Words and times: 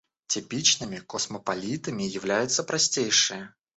Типичными 0.25 0.97
космополитами 0.97 2.01
являются 2.01 2.63
простейшие. 2.63 3.53